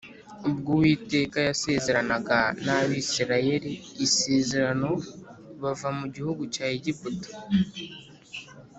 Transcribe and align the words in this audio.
ubwo 0.49 0.69
Uwiteka 0.77 1.37
yasezeranaga 1.49 2.39
n’Abisirayeli 2.65 3.73
isezerano 4.05 4.89
bava 5.61 5.89
mu 5.99 6.05
gihugu 6.15 6.43
cya 6.53 6.65
Egiputa 6.77 7.29